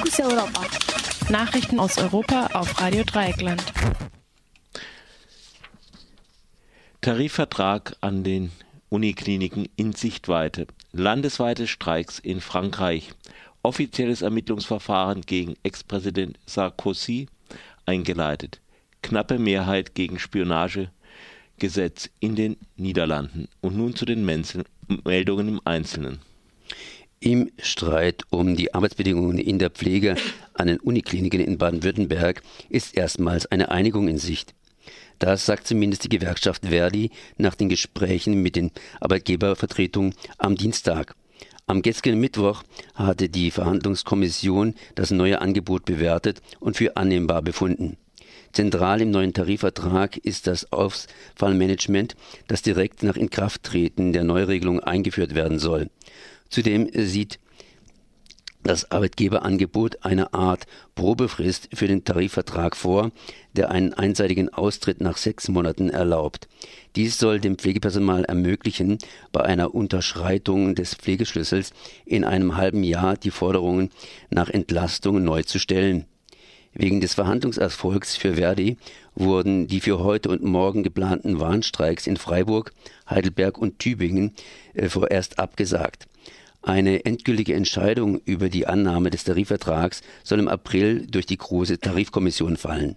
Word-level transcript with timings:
Fokus 0.00 0.20
Europa. 0.20 0.66
Nachrichten 1.28 1.78
aus 1.78 1.98
Europa 1.98 2.46
auf 2.54 2.80
Radio 2.80 3.04
Dreieckland. 3.04 3.62
Tarifvertrag 7.02 7.96
an 8.00 8.24
den 8.24 8.50
Unikliniken 8.88 9.68
in 9.76 9.92
Sichtweite. 9.92 10.66
Landesweite 10.92 11.66
Streiks 11.66 12.18
in 12.18 12.40
Frankreich. 12.40 13.12
Offizielles 13.62 14.22
Ermittlungsverfahren 14.22 15.20
gegen 15.20 15.56
Ex-Präsident 15.64 16.38
Sarkozy 16.46 17.26
eingeleitet. 17.84 18.62
Knappe 19.02 19.38
Mehrheit 19.38 19.94
gegen 19.94 20.18
Spionagegesetz 20.18 22.08
in 22.20 22.36
den 22.36 22.56
Niederlanden. 22.76 23.48
Und 23.60 23.76
nun 23.76 23.94
zu 23.94 24.06
den 24.06 24.24
Meldungen 24.24 25.48
im 25.48 25.60
Einzelnen. 25.66 26.20
Im 27.22 27.50
Streit 27.58 28.22
um 28.30 28.56
die 28.56 28.72
Arbeitsbedingungen 28.72 29.36
in 29.36 29.58
der 29.58 29.68
Pflege 29.68 30.16
an 30.54 30.68
den 30.68 30.80
Unikliniken 30.80 31.40
in 31.40 31.58
Baden-Württemberg 31.58 32.40
ist 32.70 32.96
erstmals 32.96 33.44
eine 33.44 33.70
Einigung 33.70 34.08
in 34.08 34.16
Sicht. 34.16 34.54
Das 35.18 35.44
sagt 35.44 35.66
zumindest 35.66 36.04
die 36.04 36.08
Gewerkschaft 36.08 36.68
Verdi 36.68 37.10
nach 37.36 37.54
den 37.54 37.68
Gesprächen 37.68 38.40
mit 38.40 38.56
den 38.56 38.70
Arbeitgebervertretungen 39.00 40.14
am 40.38 40.56
Dienstag. 40.56 41.14
Am 41.66 41.82
gestrigen 41.82 42.20
Mittwoch 42.20 42.62
hatte 42.94 43.28
die 43.28 43.50
Verhandlungskommission 43.50 44.74
das 44.94 45.10
neue 45.10 45.42
Angebot 45.42 45.84
bewertet 45.84 46.40
und 46.58 46.78
für 46.78 46.96
annehmbar 46.96 47.42
befunden. 47.42 47.98
Zentral 48.52 49.02
im 49.02 49.10
neuen 49.10 49.34
Tarifvertrag 49.34 50.16
ist 50.16 50.46
das 50.46 50.72
Ausfallmanagement, 50.72 52.16
das 52.48 52.62
direkt 52.62 53.02
nach 53.02 53.16
Inkrafttreten 53.16 54.14
der 54.14 54.24
Neuregelung 54.24 54.80
eingeführt 54.80 55.34
werden 55.34 55.58
soll. 55.58 55.90
Zudem 56.50 56.90
sieht 56.92 57.38
das 58.62 58.90
Arbeitgeberangebot 58.90 60.04
eine 60.04 60.34
Art 60.34 60.66
Probefrist 60.94 61.70
für 61.72 61.86
den 61.86 62.04
Tarifvertrag 62.04 62.76
vor, 62.76 63.10
der 63.54 63.70
einen 63.70 63.94
einseitigen 63.94 64.50
Austritt 64.50 65.00
nach 65.00 65.16
sechs 65.16 65.48
Monaten 65.48 65.88
erlaubt. 65.88 66.46
Dies 66.94 67.16
soll 67.18 67.40
dem 67.40 67.56
Pflegepersonal 67.56 68.24
ermöglichen, 68.24 68.98
bei 69.32 69.42
einer 69.42 69.74
Unterschreitung 69.74 70.74
des 70.74 70.94
Pflegeschlüssels 70.94 71.72
in 72.04 72.24
einem 72.24 72.56
halben 72.56 72.82
Jahr 72.82 73.16
die 73.16 73.30
Forderungen 73.30 73.90
nach 74.28 74.50
Entlastung 74.50 75.24
neu 75.24 75.42
zu 75.42 75.58
stellen. 75.58 76.04
Wegen 76.72 77.00
des 77.00 77.14
Verhandlungserfolgs 77.14 78.16
für 78.16 78.34
Verdi 78.34 78.76
wurden 79.14 79.66
die 79.66 79.80
für 79.80 80.00
heute 80.00 80.28
und 80.28 80.44
morgen 80.44 80.82
geplanten 80.82 81.40
Warnstreiks 81.40 82.06
in 82.06 82.16
Freiburg, 82.16 82.72
Heidelberg 83.08 83.58
und 83.58 83.78
Tübingen 83.78 84.34
äh, 84.74 84.88
vorerst 84.88 85.38
abgesagt. 85.38 86.06
Eine 86.62 87.04
endgültige 87.06 87.54
Entscheidung 87.54 88.20
über 88.24 88.48
die 88.50 88.66
Annahme 88.66 89.10
des 89.10 89.24
Tarifvertrags 89.24 90.02
soll 90.22 90.38
im 90.38 90.48
April 90.48 91.06
durch 91.06 91.26
die 91.26 91.38
Große 91.38 91.78
Tarifkommission 91.78 92.56
fallen. 92.56 92.96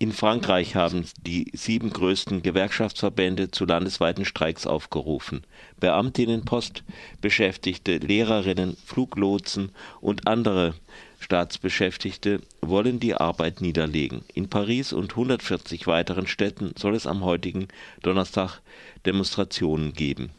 In 0.00 0.12
Frankreich 0.12 0.76
haben 0.76 1.06
die 1.22 1.50
sieben 1.54 1.90
größten 1.90 2.42
Gewerkschaftsverbände 2.42 3.50
zu 3.50 3.64
landesweiten 3.64 4.24
Streiks 4.24 4.64
aufgerufen. 4.64 5.42
Beamtinnen, 5.80 6.44
Postbeschäftigte, 6.44 7.96
Lehrerinnen, 7.96 8.76
Fluglotsen 8.84 9.72
und 10.00 10.28
andere 10.28 10.74
Staatsbeschäftigte 11.18 12.42
wollen 12.60 13.00
die 13.00 13.14
Arbeit 13.14 13.60
niederlegen. 13.60 14.22
In 14.34 14.48
Paris 14.48 14.92
und 14.92 15.10
140 15.12 15.88
weiteren 15.88 16.28
Städten 16.28 16.74
soll 16.78 16.94
es 16.94 17.08
am 17.08 17.24
heutigen 17.24 17.66
Donnerstag 18.02 18.60
Demonstrationen 19.04 19.94
geben. 19.94 20.30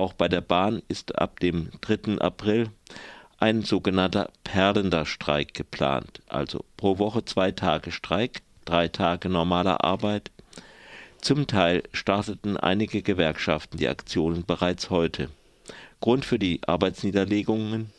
Auch 0.00 0.14
bei 0.14 0.28
der 0.28 0.40
Bahn 0.40 0.80
ist 0.88 1.18
ab 1.18 1.40
dem 1.40 1.68
3. 1.82 2.22
April 2.22 2.70
ein 3.38 3.60
sogenannter 3.60 4.30
perlender 4.44 5.04
Streik 5.04 5.52
geplant, 5.52 6.22
also 6.26 6.64
pro 6.78 6.98
Woche 6.98 7.26
zwei 7.26 7.50
Tage 7.52 7.92
Streik, 7.92 8.40
drei 8.64 8.88
Tage 8.88 9.28
normaler 9.28 9.84
Arbeit. 9.84 10.30
Zum 11.20 11.46
Teil 11.46 11.82
starteten 11.92 12.56
einige 12.56 13.02
Gewerkschaften 13.02 13.76
die 13.76 13.88
Aktionen 13.88 14.46
bereits 14.46 14.88
heute. 14.88 15.28
Grund 16.00 16.24
für 16.24 16.38
die 16.38 16.62
Arbeitsniederlegungen 16.66 17.90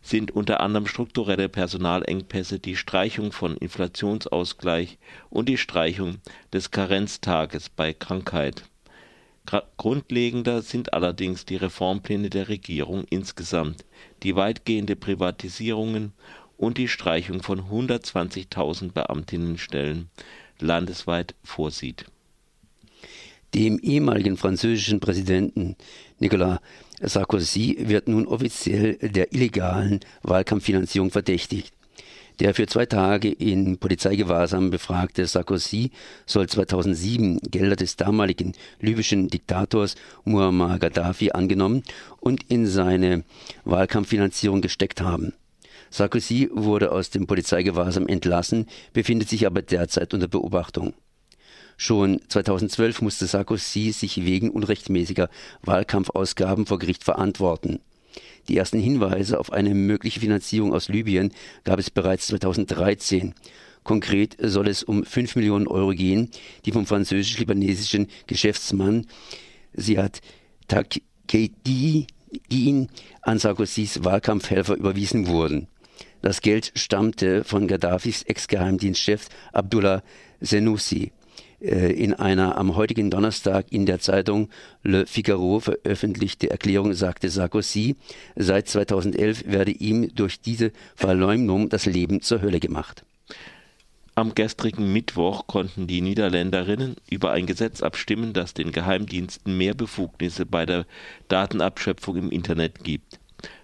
sind 0.00 0.30
unter 0.30 0.60
anderem 0.60 0.86
strukturelle 0.86 1.50
Personalengpässe, 1.50 2.58
die 2.58 2.76
Streichung 2.76 3.32
von 3.32 3.58
Inflationsausgleich 3.58 4.96
und 5.28 5.46
die 5.50 5.58
Streichung 5.58 6.22
des 6.54 6.70
Karenztages 6.70 7.68
bei 7.68 7.92
Krankheit. 7.92 8.62
Grundlegender 9.76 10.62
sind 10.62 10.92
allerdings 10.92 11.44
die 11.44 11.56
Reformpläne 11.56 12.30
der 12.30 12.48
Regierung 12.48 13.04
insgesamt, 13.10 13.84
die 14.22 14.36
weitgehende 14.36 14.96
Privatisierungen 14.96 16.12
und 16.56 16.78
die 16.78 16.88
Streichung 16.88 17.42
von 17.42 17.62
120.000 17.62 18.92
Beamtinnenstellen 18.92 20.08
landesweit 20.60 21.34
vorsieht. 21.42 22.04
Dem 23.54 23.78
ehemaligen 23.80 24.36
französischen 24.36 25.00
Präsidenten 25.00 25.74
Nicolas 26.18 26.60
Sarkozy 27.00 27.76
wird 27.88 28.06
nun 28.06 28.26
offiziell 28.26 28.96
der 28.96 29.32
illegalen 29.32 30.00
Wahlkampffinanzierung 30.22 31.10
verdächtigt. 31.10 31.72
Der 32.40 32.54
für 32.54 32.66
zwei 32.66 32.86
Tage 32.86 33.30
in 33.30 33.76
Polizeigewahrsam 33.76 34.70
befragte 34.70 35.26
Sarkozy 35.26 35.90
soll 36.24 36.48
2007 36.48 37.38
Gelder 37.50 37.76
des 37.76 37.96
damaligen 37.96 38.54
libyschen 38.80 39.28
Diktators 39.28 39.94
Muammar 40.24 40.78
Gaddafi 40.78 41.32
angenommen 41.32 41.82
und 42.18 42.44
in 42.48 42.66
seine 42.66 43.24
Wahlkampffinanzierung 43.66 44.62
gesteckt 44.62 45.02
haben. 45.02 45.34
Sarkozy 45.90 46.48
wurde 46.54 46.92
aus 46.92 47.10
dem 47.10 47.26
Polizeigewahrsam 47.26 48.08
entlassen, 48.08 48.68
befindet 48.94 49.28
sich 49.28 49.46
aber 49.46 49.60
derzeit 49.60 50.14
unter 50.14 50.28
Beobachtung. 50.28 50.94
Schon 51.76 52.22
2012 52.28 53.02
musste 53.02 53.26
Sarkozy 53.26 53.92
sich 53.92 54.24
wegen 54.24 54.50
unrechtmäßiger 54.50 55.28
Wahlkampfausgaben 55.60 56.64
vor 56.64 56.78
Gericht 56.78 57.04
verantworten. 57.04 57.80
Die 58.50 58.56
ersten 58.56 58.80
Hinweise 58.80 59.38
auf 59.38 59.52
eine 59.52 59.74
mögliche 59.76 60.18
Finanzierung 60.18 60.74
aus 60.74 60.88
Libyen 60.88 61.32
gab 61.62 61.78
es 61.78 61.88
bereits 61.88 62.26
2013. 62.26 63.32
Konkret 63.84 64.36
soll 64.40 64.66
es 64.66 64.82
um 64.82 65.04
5 65.04 65.36
Millionen 65.36 65.68
Euro 65.68 65.90
gehen, 65.90 66.30
die 66.64 66.72
vom 66.72 66.84
französisch-libanesischen 66.84 68.08
Geschäftsmann 68.26 69.06
Siad 69.72 70.20
Takedi 70.66 72.08
an 73.22 73.38
Sarkozys 73.38 74.02
Wahlkampfhelfer 74.02 74.74
überwiesen 74.74 75.28
wurden. 75.28 75.68
Das 76.20 76.40
Geld 76.40 76.72
stammte 76.74 77.44
von 77.44 77.68
Gaddafis 77.68 78.24
Ex-Geheimdienstchef 78.24 79.28
Abdullah 79.52 80.02
Senussi. 80.40 81.12
Äh, 81.60 81.92
in 81.92 82.14
einer 82.14 82.56
am 82.56 82.74
heutigen 82.74 83.10
Donnerstag 83.10 83.66
in 83.70 83.84
der 83.84 84.00
Zeitung 84.00 84.48
Le 84.82 85.06
Figaro 85.06 85.60
veröffentlichte 85.60 86.50
Erklärung 86.50 86.94
sagte 86.94 87.28
Sarkozy, 87.28 87.96
seit 88.34 88.68
2011 88.68 89.44
werde 89.46 89.72
ihm 89.72 90.14
durch 90.14 90.40
diese 90.40 90.72
Verleumdung 90.94 91.68
das 91.68 91.86
Leben 91.86 92.22
zur 92.22 92.40
Hölle 92.40 92.60
gemacht. 92.60 93.04
Am 94.14 94.34
gestrigen 94.34 94.92
Mittwoch 94.92 95.46
konnten 95.46 95.86
die 95.86 96.00
Niederländerinnen 96.00 96.96
über 97.10 97.30
ein 97.30 97.46
Gesetz 97.46 97.82
abstimmen, 97.82 98.32
das 98.32 98.54
den 98.54 98.72
Geheimdiensten 98.72 99.56
mehr 99.56 99.74
Befugnisse 99.74 100.46
bei 100.46 100.66
der 100.66 100.84
Datenabschöpfung 101.28 102.16
im 102.16 102.30
Internet 102.30 102.82
gibt. 102.84 103.19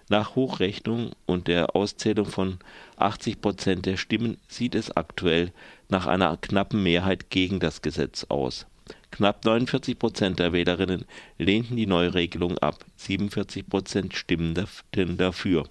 Nach 0.09 0.35
Hochrechnung 0.35 1.11
und 1.25 1.47
der 1.47 1.75
Auszählung 1.75 2.25
von 2.27 2.59
80 2.95 3.41
Prozent 3.41 3.85
der 3.85 3.97
Stimmen 3.97 4.37
sieht 4.47 4.75
es 4.75 4.95
aktuell 4.95 5.51
nach 5.89 6.07
einer 6.07 6.37
knappen 6.37 6.81
Mehrheit 6.81 7.29
gegen 7.29 7.59
das 7.59 7.81
Gesetz 7.81 8.25
aus. 8.29 8.65
Knapp 9.11 9.43
49 9.43 9.99
Prozent 9.99 10.39
der 10.39 10.53
Wählerinnen 10.53 11.05
lehnten 11.37 11.75
die 11.75 11.87
Neuregelung 11.87 12.57
ab, 12.59 12.85
47 12.97 13.67
Prozent 13.67 14.15
stimmten 14.15 15.17
dafür. 15.17 15.67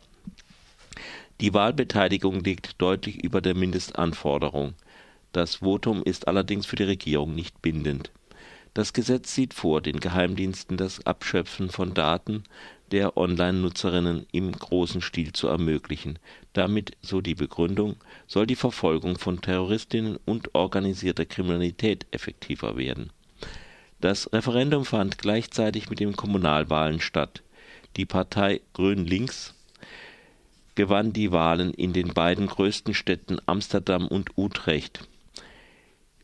Die 1.41 1.53
Wahlbeteiligung 1.53 2.41
liegt 2.41 2.81
deutlich 2.81 3.23
über 3.23 3.41
der 3.41 3.55
Mindestanforderung. 3.55 4.75
Das 5.33 5.57
Votum 5.57 6.03
ist 6.03 6.29
allerdings 6.29 6.65
für 6.65 6.77
die 6.77 6.85
Regierung 6.85 7.35
nicht 7.35 7.61
bindend. 7.61 8.11
Das 8.77 8.93
Gesetz 8.93 9.35
sieht 9.35 9.55
vor, 9.55 9.81
den 9.81 10.01
Geheimdiensten 10.01 10.77
das 10.77 11.07
Abschöpfen 11.07 11.71
von 11.71 11.95
Daten 11.95 12.43
der 12.93 13.17
Online-Nutzerinnen 13.17 14.27
im 14.33 14.53
großen 14.53 15.01
Stil 15.01 15.33
zu 15.33 15.49
ermöglichen. 15.49 16.19
Damit, 16.53 16.95
so 17.01 17.23
die 17.23 17.35
Begründung, 17.35 17.97
soll 18.27 18.47
die 18.47 18.55
Verfolgung 18.55 19.19
von 19.19 19.41
Terroristinnen 19.41 20.19
und 20.27 20.55
organisierter 20.55 21.25
Kriminalität 21.25 22.05
effektiver 22.11 22.77
werden. 22.77 23.09
Das 24.03 24.31
Referendum 24.35 24.85
fand 24.85 25.17
gleichzeitig 25.17 25.89
mit 25.89 25.99
den 25.99 26.15
Kommunalwahlen 26.15 27.01
statt. 27.01 27.43
Die 27.97 28.05
Partei 28.05 28.61
Grün-Links 28.75 29.55
gewann 30.75 31.15
die 31.15 31.33
Wahlen 31.33 31.73
in 31.73 31.95
den 31.95 32.13
beiden 32.13 32.47
größten 32.47 32.93
Städten 32.93 33.39
Amsterdam 33.47 34.07
und 34.07 34.37
Utrecht. 34.37 35.09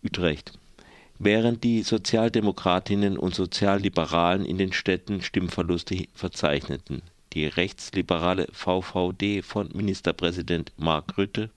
Utrecht 0.05 0.53
während 1.25 1.63
die 1.63 1.83
Sozialdemokratinnen 1.83 3.17
und 3.17 3.35
Sozialliberalen 3.35 4.45
in 4.45 4.59
den 4.59 4.73
Städten 4.73 5.23
Stimmverluste 5.23 6.07
verzeichneten. 6.15 7.03
die 7.33 7.47
rechtsliberale 7.47 8.47
VVD 8.53 9.43
von 9.43 9.69
Ministerpräsident 9.73 10.73
Mark 10.77 11.17
Rutte, 11.17 11.51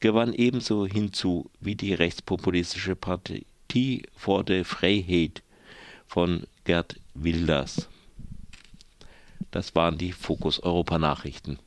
gewann 0.00 0.32
ebenso 0.32 0.86
hinzu 0.86 1.50
wie 1.60 1.74
die 1.74 1.94
rechtspopulistische 1.94 2.96
Partie 2.96 4.02
for 4.16 4.44
the 4.46 4.64
Freiheit 4.64 5.42
von 6.06 6.44
Gerd 6.64 6.96
Wilders. 7.14 7.88
Das 9.50 9.74
waren 9.74 9.98
die 9.98 10.12
Fokus 10.12 10.60
Europa 10.60 10.98
Nachrichten. 10.98 11.58